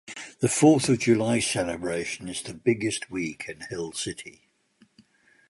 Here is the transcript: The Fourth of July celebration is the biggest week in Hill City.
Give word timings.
The 0.39 0.47
Fourth 0.49 0.89
of 0.89 0.97
July 0.97 1.39
celebration 1.41 2.27
is 2.27 2.41
the 2.41 2.55
biggest 2.55 3.11
week 3.11 3.45
in 3.47 3.61
Hill 3.69 3.91
City. 3.91 4.49